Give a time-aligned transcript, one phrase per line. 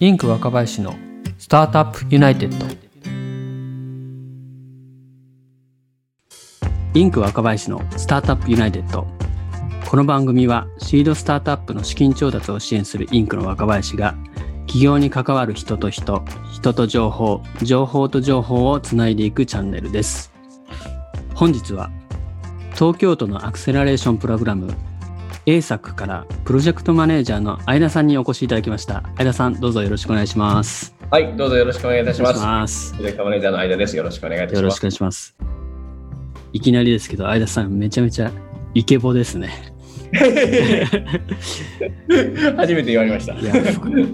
[0.00, 0.96] インク若林の
[1.38, 2.66] スタートアップユナイテッド。
[6.94, 9.06] インク若林のスタートアップユナイテッド。
[9.88, 14.16] この番組はシードスタートアップの資金調達を支援するインクの若林が
[14.66, 20.32] 起業に関わる人と人人と情報情報と情報をつないでいくチャンネルです。
[21.36, 21.92] 本日は
[22.74, 24.74] 東京都のアクセラレーションプログラム
[25.46, 32.40] A 作からプロジェクトマネージャーの相田さんにお越しいただきました相田さんどうぞよろしくお願いしますはい、どうぞよろしくお願いいたします。
[32.40, 33.96] ますプロジェクトマネージャーの間です。
[33.96, 34.82] よろしくお願いいたしますよろしくお。
[34.84, 35.36] 願いします
[36.52, 38.32] いきなりですけど相田さんめちゃめちゃ
[38.74, 39.50] イケボですね
[42.56, 43.34] 初めて言われました。
[43.34, 43.52] あいや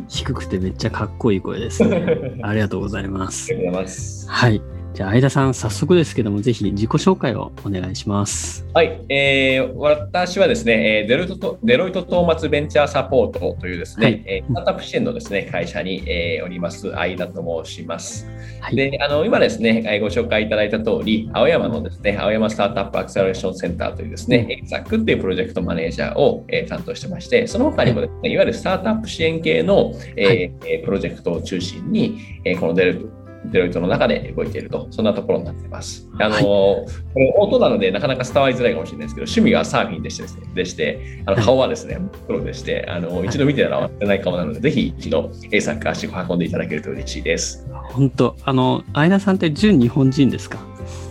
[0.09, 4.28] 低くてめっちゃかっこいい声ですねありがとうございますりがとうございます。
[4.28, 8.66] はいじゃあ相田さん早速ですけどもぜひ自己紹介をお願いします。
[8.74, 14.22] はい、えー、私はですね、えーデロイトとデロイトトーマツベンチャーサポートというですね、はい。
[14.26, 18.26] えースタートアップ支援のですね会社に、えーおります相田と申します。
[18.60, 18.76] はい。
[18.76, 30.38] で、あの今ですね、えーご紹介いただいた通り、青山のですね、青山スタートアップアクセラレーションセンターというですね、エ ZAC っていうプロジェクトマネージャーを、えー担当してまして、その他にもですね、いわゆるスタートアップ支援系の、えーはい。
[30.66, 36.09] えープロジェクトを中心に、えーこのデロイトデロイトの中で動いていると、そんなところになっています。
[36.19, 41.45] あの、はいこれ音なのでなかなか伝わりづらいかもしれないですけど、趣味がサーフィンでしてですね、でしてあのはい。
[41.45, 47.66] 顔はですね、プロでして、あの一度見てたら忘れない顔なので、ぜひ一度 A 作足を運んでいただけると嬉しいです。
[47.93, 50.59] 本当あの相田さんって純日本人ですか？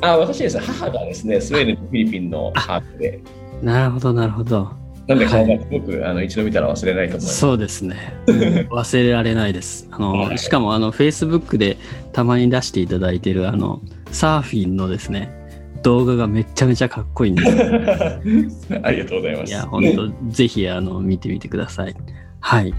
[0.02, 0.58] あ私です。
[0.58, 3.20] ね、母がですね、スウェーデンとフィリピンのハーフで、
[3.62, 4.72] なるほどなるほど
[5.10, 7.40] なんで顔がすごく、あの一度見たら忘れないと思います。
[7.40, 8.16] そうですね。
[8.28, 9.88] 忘れられないです。
[9.90, 11.78] あの、しかも、あの、Facebook で
[12.14, 15.34] たまに出していただいている、あの、サーフィンのですね、
[15.82, 17.50] 動画がめちゃめちゃかっこいいんです。
[18.84, 19.50] ありがとうございます。
[19.50, 21.96] いや、本当ぜひ、あの、見てみてください。
[22.40, 22.72] はい。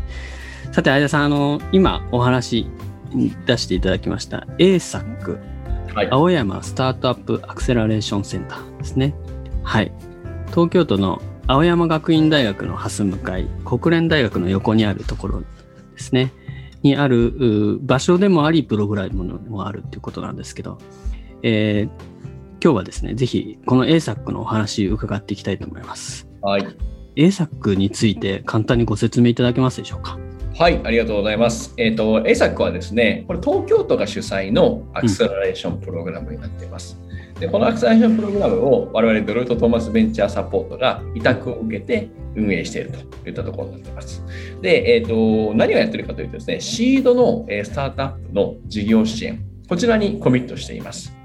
[0.71, 2.69] さて、相田さん、あの、今お話
[3.45, 5.37] 出していただきました ASAC、
[5.95, 9.17] はい、青山スタートアップアクセラレーションセンターですね。
[9.65, 9.91] はい。
[10.51, 15.47] 東京都の青山学院大学の蓮向かい、国連大学の横にあるところで
[15.97, 16.33] すね。
[16.85, 20.79] にあるう場所でもあり、プログラムもあるということなんですけど、
[21.43, 22.11] えー
[22.63, 26.29] 今日はですね、ぜひこの ASAC のお話伺っていきたいと思います。
[26.43, 26.67] はい。
[27.17, 30.19] ASAC について簡単にご説明いただけますでしょうか？
[30.61, 31.73] はい、ありがとうございます。
[31.79, 37.01] えっ、と、A 作はですね、これ東京都が主催のアクセラレーションプログラムになっています。
[37.41, 44.23] でこのアクセラレーションプログラムを我々デロイト・トーマス・ベンチャー・サポートが委託を受けて運営しているといったところになっています。
[44.61, 51.20] で、えっ、と、何をやってるかというとですね、シードのスタートアップの事業支援、こちらにコミットしています。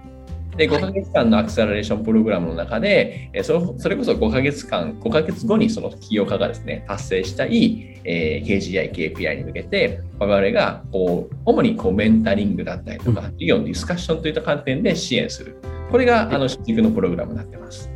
[0.57, 15.57] で、5ヶ月間のアクセラレーションプログラムの中で、えーそのそれこそ5ヶ月間、5ヶ月後にその起業家がですね、達成したい、えー KGI、KPI に向けて、我々がこう主にこうメンタリングだったりとか、事業のディスカッションといった観点で支援する。
[15.91, 17.89] これがあの主軸のプログラムになっています。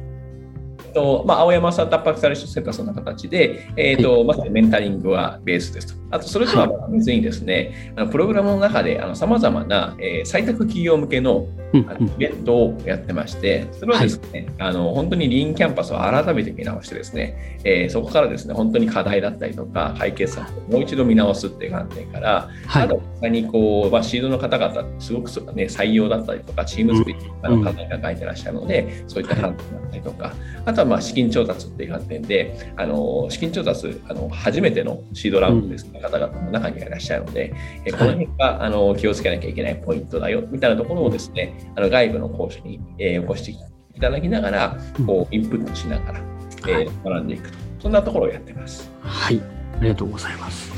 [0.94, 6.02] とまあ、青山スタートアップアクセラレーションセンターそんな形で、えーとまさにメンタリングはベースですと。
[6.12, 11.82] あと、それとは別にですね、あのプログラムの中でさまざまな、えー採択企業向けのイ
[12.18, 22.84] ベントをやってまして、それはですね、あの本当にリーンキャンパスを改めて見直してですね、えーそこからですね、本当に課題だったりとか、解決策をもう一度見直すっていう観点から、はい。
[22.84, 30.34] あと他にこう、まあ、シードの方々、すごくね、採用だったりとか、チーム作りとかの課題が書いてらっしゃるので、そういった観点だったりとか、
[30.66, 37.54] あとはまあ資金調達っていう観点で、あの資金調達あの、初めてのシードラウンドですね、方々の中にはいらっしゃるので、
[37.86, 46.20] えーこの辺があの気をつけなきゃいけないポイントだよみたいなところをですね、あの外部の講師に、えー、起こしていただきながら、こうインプットしながら、
[46.68, 48.92] えー学んでいくと、そんなところをやってます。
[49.02, 49.42] はい、
[49.80, 50.72] ありがとうございます。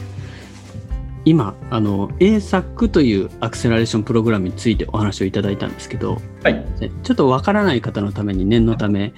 [1.23, 6.65] 今、あの ASAC というアクセラレーションプログラムについてお話をいただいたんですけど、はい。
[7.03, 9.13] ちょっとわからない方のために念のため、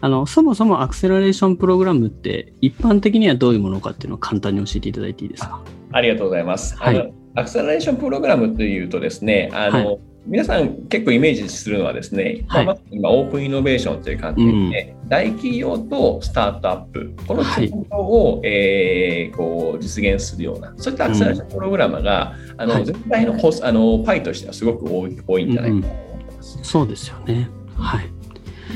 [0.00, 5.60] あのそもそもアクセラレーションプログラムって一般的にはどういうものかっていうのを簡単に教えていただいていいですか？
[5.90, 6.76] ありがとうございます。
[6.76, 9.98] はいアクセラレーションプログラムというとですね、あの、はい
[10.28, 26.58] 皆さん結構イメージするのはですね、はいま今オープンイノベーションという観点で、大企業とスタートアップ、このはい両方を、えーこう実現するような、そういったアクセラレーションプログラムが、あのはい全体のコスあのパイとしてはすごく多い多いんじゃないかなと思ってます。
[26.62, 27.48] そうですよね。
[27.76, 28.10] はい。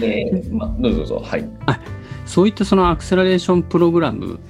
[0.01, 1.21] でまあ、どうぞどうぞ。
[1.23, 1.47] はい。
[2.25, 4.41] そういったそのアクセラレーションプログラム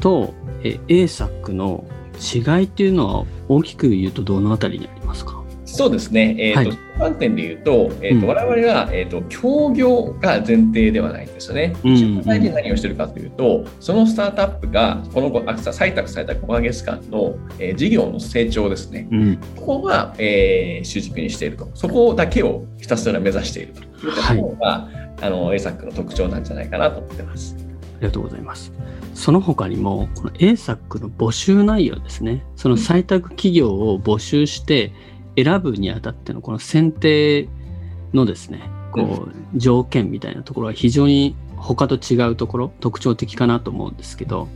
[0.00, 1.86] とえ ASAC の
[2.20, 5.42] 違いっていうのは大きく言うとどのあたりにありますか？
[5.74, 6.78] そうですね、えーとはい。
[6.98, 8.32] 観点で言うと,、えーとうん。
[8.32, 11.74] 我々は、えーと、協業が前提ではないんですよね。
[11.84, 19.36] うん実際に何をしてるかというと、そのスタートアップが、このあ採択された5ヶ月間の、えー事業の成長ですね、うん。
[19.56, 23.82] ここが、えー主軸にしていると、そこだけをひたすら目指していると。
[23.82, 23.84] い。
[23.84, 24.88] うところが、
[25.22, 27.56] あの ASAC の特徴なんじゃないかなと思ってます。
[27.58, 28.72] ありがとうございます。
[29.14, 34.92] その他にも、この ASAC の募集内容ですね、その採択企業を募集して
[35.36, 37.48] 選ぶにあたってのこの選定
[38.12, 44.48] のですね、こう条件みたいなところは非常に他と違うところ、特徴的かなと思うんですけど、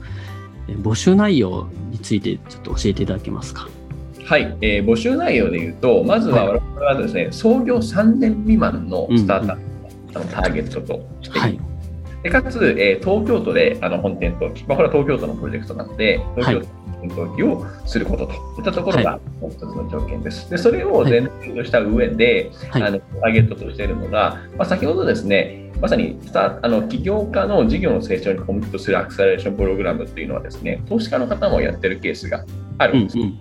[0.68, 3.68] え募集内容についてちょっと教えていただけますか？
[4.24, 9.58] はい、えー募集内容でいうと、まずは我々はですね、創業3年未満のスタートアッ
[10.12, 11.60] プをターゲットとしてい。
[12.28, 20.50] でかつ、えー東京都であの本店登記、まあ、これは東京都のプロジェクトなので、東京都の本店登記をすることといったところがもう一つの条件です。
[20.50, 32.44] でそれを前提とした上で、はいあのターゲットとしているのが、まあ、先ほどですね、まさにスタあの起業家の事業の成長にコミットするアクセラレーションプログラムっていうのはですね、投資家の方もやってるケースが
[32.78, 33.18] あるんです。
[33.18, 33.40] うんうん。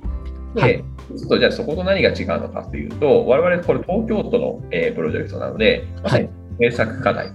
[0.54, 6.30] で、はいそうするとじゃあそこと何が違うのかというと、我々これ東京都の、えープロジェクトなので、まさに
[6.60, 7.31] 制作課題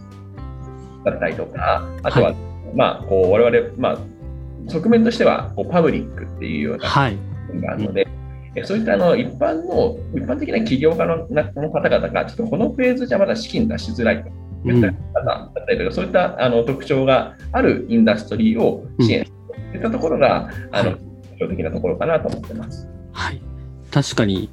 [1.04, 2.34] だったりとか、あとは、は
[2.74, 7.16] まあ、こう我々、まあ、側面としてはこうパブリックっていうようなはい。
[7.48, 8.08] 部分があるので、
[8.54, 14.30] えそういったあの一般の、一般的な起業家のなの方々が、ちょっとこのフェーズじゃまだ資金出しづらいと。
[14.64, 19.36] いった方だったりとか、そういったあの特徴があるインダストリーを支援する
[19.72, 21.00] といったところが、あのはい。
[21.38, 22.88] 特徴的なところかなと思ってます。
[23.12, 23.42] はい、
[23.90, 24.50] 確かに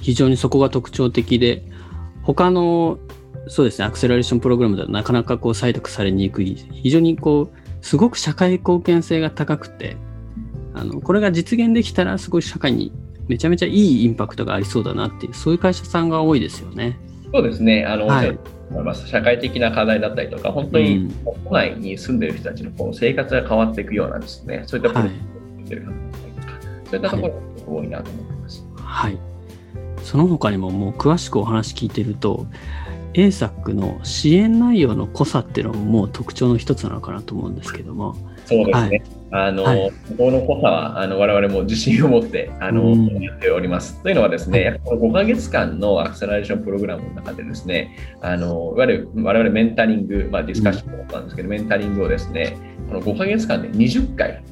[0.00, 1.62] 非常にそこが特徴的で
[2.22, 2.98] 他の
[3.48, 9.96] そうですねアクセラレーションプログラムではなかなかこう採択されにくい非常にこうすごく社会貢献性が高くて
[10.74, 12.92] あのこれが実現できたらすごい社会に
[13.28, 16.98] めちゃめちゃいいインパクトがありそうだなっていうそういう会社さんが多いですよね。
[17.32, 18.38] そうですね、あの、はい。
[19.06, 21.10] 社会的な課題だったりとか、本当にうん
[21.44, 25.92] 都内に住んでる人たちのこう生活が変わっていくようなですね、そういったプロジェクってる方
[26.90, 28.66] そういったところが多いなと思ってます。
[28.76, 29.18] はい。
[30.02, 32.46] その他にももう詳しくお話聞いてると
[33.14, 38.16] ASAC の支援内容の濃さっていうのももう特徴の一つなのかなと思うんですけども。
[38.46, 39.02] そうですね。
[39.30, 44.02] あの、はいここの濃さは、あの、我々も自信を持って、あの、うんやっております。
[44.02, 52.56] というのはですね、やっぱこの5ヶ月間のアクセラレーションプログラムの中でですね、あの、いわゆる我々メンタリング、まあディスカッションもなんですけど、メンタリングをですね、
[52.88, 54.42] この5ヶ月間で20回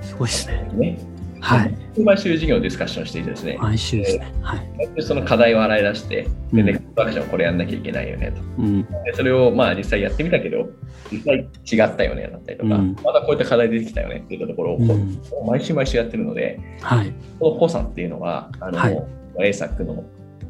[0.00, 0.70] すごいですね。
[0.74, 0.98] ね、
[1.42, 2.00] はい。
[2.00, 4.32] 毎週事業をディスカッションしていてですね、毎週ですね。
[4.42, 4.94] はい。
[4.94, 8.40] でその課題を洗い出して、で、うんネクストアクションこれやんなきゃいけないよねと。
[8.58, 8.82] うん。
[8.82, 10.68] でそれをまあ実際やってみたけど、
[11.10, 17.12] 実際違ったよねだったりとか、うんまだこういった課題出てきたよねっていったところを、うん毎週毎週やってるので、はい。
[17.40, 19.02] この濃さっていうのは、あの、はい
[19.38, 20.04] ASAC の、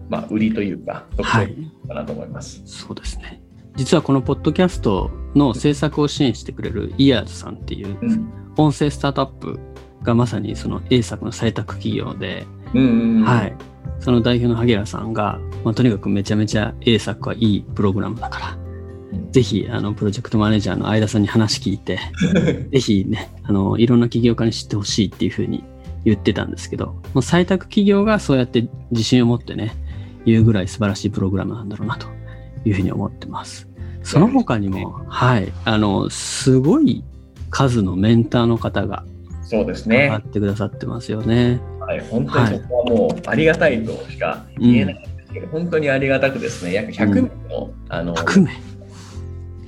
[0.09, 1.57] まあ、売りというか、特徴はい。
[1.89, 2.61] かなと思います。
[2.67, 3.41] そうですね。
[3.77, 8.29] 実はこのポッドキャストの制作を支援してくれるイヤーズさんっていううん。
[8.59, 9.59] 音声スタートアップ
[10.03, 12.47] がまさにその A 作の採択企業で。
[13.25, 13.55] はい。
[14.01, 18.63] その代表の萩原さんが、まあ、とにかくめちゃめちゃ A 作はいいプログラムだから、うん
[19.31, 21.99] ぜひ、あの、プロジェクトマネージャーの相田さんに話聞いて、
[22.71, 25.65] ぜひね、あの、いろんな起業家に知ってほしいっていうふうに
[26.05, 29.75] 言ってたんですけど、もう採択企業がそうやって自信を持ってね、
[30.25, 32.07] 言うぐらい素晴らしいプログラムなんだろうなと
[32.65, 33.69] いうふうに思ってます。
[34.03, 37.05] その他にも、はい、あの、すごい
[37.51, 39.05] 数のメンターの方が
[39.53, 40.23] そうですねっ。
[40.31, 41.61] てくださってますよね。
[41.79, 42.01] はい。
[42.01, 48.51] 本当にそこはもうありがたいとしか言えないんですけど、本当にありがたくですね、約100名の、あの、100名。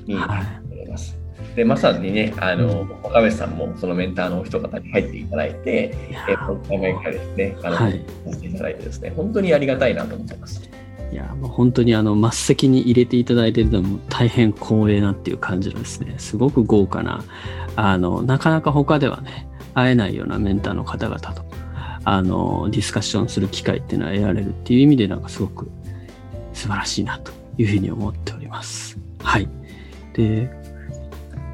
[0.06, 0.72] にはい。
[0.72, 1.18] 思います。
[1.54, 7.96] で、まさにね、あの、岡部さんもそのメンターのお人方に入っていただいて、えー、この名前からですね、あの、はい。
[8.42, 10.62] いただいてですね、本当にありがたいなと思ってます。
[11.12, 17.22] いや、もう本当にあの、末席に入れていただいているのも大変光栄なっていう感じのですね、すごく豪華な、
[17.76, 21.44] あの、なかなか他ではね、会えないようなメンターの方々と、
[22.04, 25.70] あの、ディスカッションする機会っていうのは得られるっていう意味で、なんかすごく
[26.52, 28.98] 素晴らしいなというふうに思っております。
[29.22, 29.48] はい。
[30.14, 30.50] で、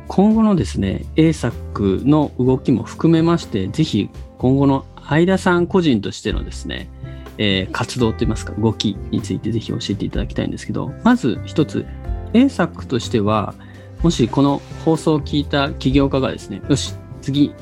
[0.09, 6.89] 今後のですね、A 作の動きも含めまして、ぜひ今後の相田さん個人としてのですね、
[7.39, 11.87] えー活動といいますか動きについてぜひ教えていただきたいんですけどまず一つ
[12.35, 13.55] A 作としては
[14.03, 17.55] もしこの放送を聞いた起業家がですねよし次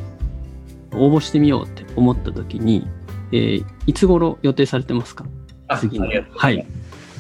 [0.99, 2.87] 応募してみようって思った時に、
[3.33, 5.25] えーいつ頃予定されてますか？
[5.69, 6.69] あ次のありがとうございます。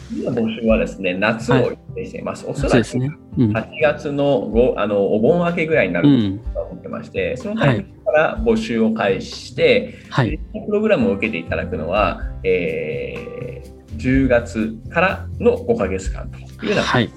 [0.08, 2.46] 次の募集はですね、夏を予定しています。
[2.46, 3.10] おそらくそうですね。
[3.36, 3.50] うん。
[3.52, 6.38] 8月のごあのお盆明けぐらいになうるん。
[6.38, 10.38] と思ってまして、そのタイミングから募集を開始して、はい。
[10.66, 17.10] プログラムを受けていただくのは、えー10月からの5ヶ月間というような、はい。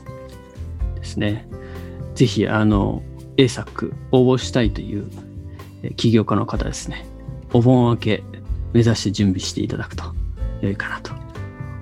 [0.96, 1.46] ですね。
[2.15, 3.03] ぜひ、あの、
[3.38, 5.31] ASAC 応募したいというえー
[5.96, 7.06] 起業家の方ですね。
[7.54, 8.24] お盆明け
[8.74, 10.04] 目指して準備していただくと
[10.62, 11.12] 良いかなと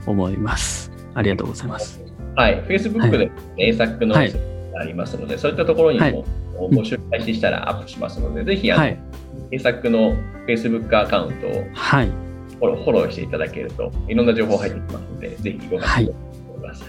[0.06, 0.92] 思います。
[1.14, 2.02] ありがとうございます。
[2.36, 4.34] はい、Facebook で、英作のはい
[4.80, 9.00] ありますので、そういったところにはいも募集開始したらアップしますので、ぜひあの、はい。
[9.52, 10.16] 英作の
[10.48, 12.08] Facebook アカウントをはい。
[12.08, 16.88] フォローフォローしていただけると、いろんな情報入ってきますので、ぜひご活用ください。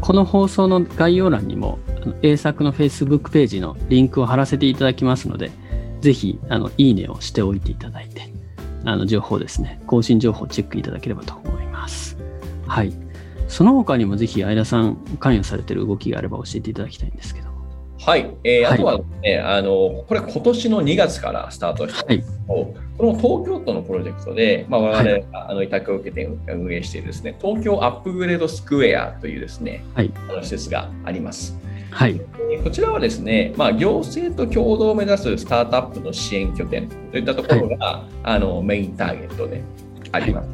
[0.00, 1.78] この放送の概要欄にも、
[2.22, 5.50] A 作の Facebook ページのリンクを貼らせていただきますので、
[6.00, 8.22] ぜひ、あの、いいねをしておいていただいて、
[8.84, 12.16] あの、情報ですね、更新情報をチェックいただければと思います。
[12.66, 12.92] はい。
[13.48, 17.46] その他にもぜひ、相田さん、関与されている動きがあれば教えていただきたいんですけど。
[17.98, 31.56] はい、えーはいあとはですね、あの、これ今年の2月からスタートしたんですけど、この東京都のプロジェクトで、まあ、我々があの委託を受けて運営しているですね、東京アップグレードスクエアというですね、はいあの施設があります。
[31.96, 32.20] はい。
[32.50, 39.62] えーこちらはですね、まあ、行政と共同を目指すスタートアップの支援拠点といったところが、あのメインターゲットで
[40.10, 40.48] あります。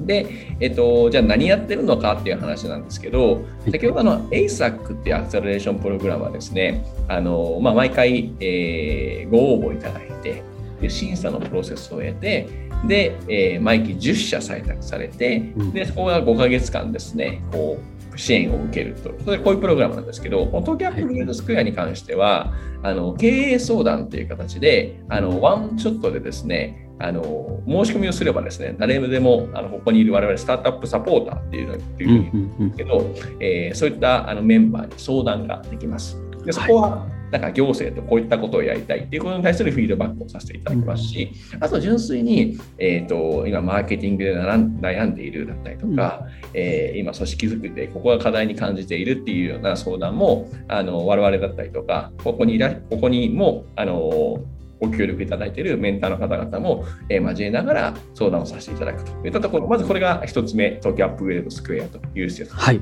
[0.00, 0.26] で、
[0.60, 10.42] えっと、じゃあ何やってるのかっていう話なんですけど、い先ほどの ASAC っていうアクセラレーションプログラムはですね、あのまあ、毎回、えーご応募いただいて
[10.80, 12.48] で、審査のプロセスを経て、
[12.86, 19.14] で、えー毎期10社採択されて、うんで、そこが5ヶ月間ですね、こう、支援を受けると。
[19.24, 27.22] それこういうプログラムなんですけど、東京アップグレードスクエアに関しては、あの経営相談という形で、あのワンショットでですね、あの
[27.66, 36.20] 申し込みをすればですね、誰でもあのここにいる我々スタートアップサポーターっていうのっていううんふうに言うんうんですけど、えーそういったあのメンバーに相談ができます。
[36.44, 46.22] でそこは、なんか行政とこういったことをやりたいっていうことに対するフィードバックをさせていただきますし、あと純粋に、えー、と今、マーケティングで悩んでいるだったりとか、
[46.54, 54.40] えー今、組織づくりでここが課題に感じているっていうような相談も、あの我々だったりとか、ここにいらここにもあの
[54.80, 62.54] ご協力いただいているメンターの方々も、えー交えながら相談をさせていただくといったところ、まずこれが一つ目、東京アップグレードスクエアという施設。
[62.54, 62.80] はい。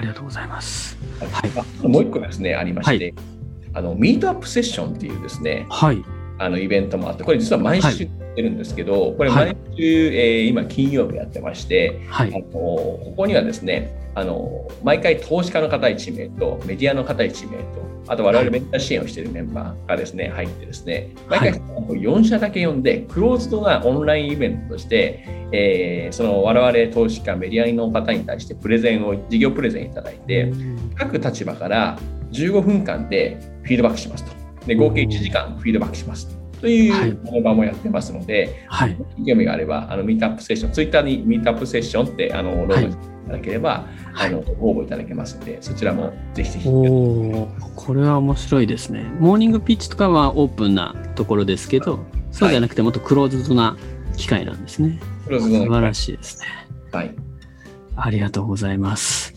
[0.00, 0.96] ありがとうございます。
[1.20, 3.12] はいあもう一個ですね、ありまして、
[3.74, 6.02] あのミートアップセッションっていうですね、はい。
[6.38, 9.82] あのイベントもあって、これ実は毎週やってるんですけど、これはい毎週、
[10.14, 12.44] えー今金曜日やってまして、あのはい。
[12.52, 30.52] ここにはですね、あの毎回投資家の方1名とメディアの方1名と、あと我々メンター支援をしているメンバーがですね、入ってですね、毎回4社だけ呼んで、クローズドなオンラインイベントとして、えーその我々投資家、メディアの方に対してプレゼンを、事業プレゼンいただいて、
[30.96, 31.98] 各立場から
[32.32, 34.32] 15分間でフィードバックしますと。
[34.66, 36.39] で合計1時間フィードバックします。
[36.60, 38.96] といはいうこの場もやってますので、はい。
[39.26, 42.92] 興味があれば、あのミートアップセッション、ツイッターにミートアップセッションってあのログしてい
[43.26, 43.70] ただければ、
[44.12, 46.68] はいあの応募いただけますので、そちらもぜひぜひ。
[46.68, 49.04] おお、これは面白いですね。
[49.20, 52.00] モーニングピッチとかはオープンなところですけど、
[52.32, 53.76] そうじゃなくてもっとクローズドな
[54.16, 55.00] 機会なんですね。
[55.24, 56.46] クローズドの素晴らしいですね。
[56.92, 57.14] はい。
[57.96, 59.34] ありがとうございます。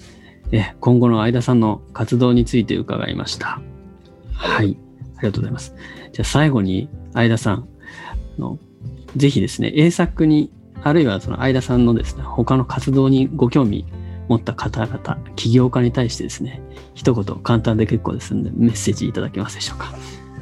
[0.51, 3.62] え今後の相田さんの活動について伺いました。
[4.34, 4.77] はい。
[5.27, 5.75] ありがとうございます。
[6.12, 7.68] じゃあ最後に相田さん
[8.38, 8.60] あの、
[9.15, 10.51] ぜひですね、英作に、
[10.82, 13.86] あるいはその相田さんのですね、他の活動にご興味
[14.27, 16.62] 持った方々、起業家に対してですね、
[16.94, 19.94] 一言簡単で結構ですので、メッセージいただけますでしょうか。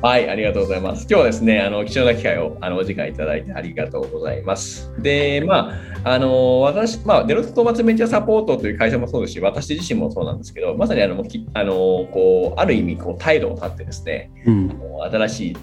[0.03, 1.05] はい、ありがとうございます。
[1.07, 4.91] 今日はですね、あの貴重な機会をあのお時間いただいてありがとうございます。
[4.97, 11.73] で、まあ、あの私、まあ、デロイト・トーマツ・ベンチャーサポートという会社もそうですし、私自身もそうなんですけど、まさにあのあの
[12.11, 14.79] こうある意味こう態度を立ってですね、うん。
[15.11, 15.57] 新しい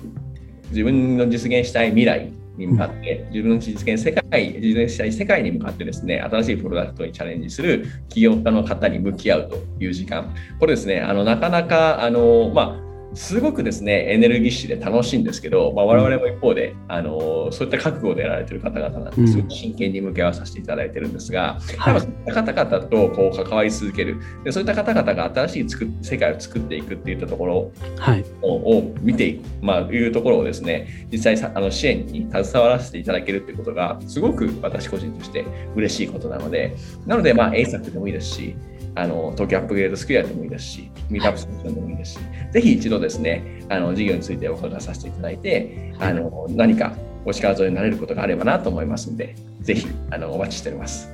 [0.70, 10.32] 自分の実現したい未来に向かって、自分の実現世界、実現したい世界に向かってですね、新しいプロダクトにチャレンジする起業家の方に向き合うという時間。
[10.60, 19.26] これですね、あのなかなか、あの、まあ、すごくですね、エネルギッシュで楽しいんですけど、まあ、我々も一方で、あのそういった覚悟でやられている方々なんうん。
[19.26, 22.00] ですごく真剣に向き合わさせていただいてるんですが、はい。
[22.00, 24.18] そういった方々とこう関わり続ける。
[24.44, 25.66] で、そういった方々が新しい
[26.02, 28.24] 世界を作っていくっていったところはい。
[28.42, 38.56] をを見ていく、まあ、いうところをですね実際さあの支援に携わらせていただけるということがすごく私個人として嬉しいことなのでなので、まあ、A 作でもいいですし
[38.98, 42.18] あの東京アップグレードスクエアでもいいですしミートアップセッションでもいいですし
[42.52, 46.92] ぜひ一度ですねあの事業についてお伺いさせていただいてあの何か
[47.24, 51.08] お力添えになれることがあればなと思いますのでぜひあのお待ちしております。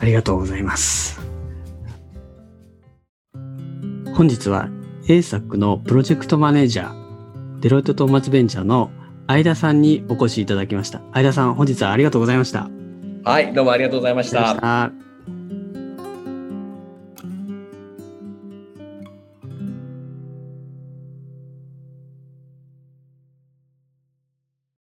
[0.00, 1.20] ありがとうございます。
[4.14, 4.68] 本日は
[5.08, 8.90] A 作のプロジェクトマネージャー、デロイトトーマツベンチャーの
[9.26, 11.00] 相田さんにお越しいただきました。
[11.12, 12.68] 相田さん、本日はありがとうございました。
[13.24, 15.07] はい、どうもありがとうございました。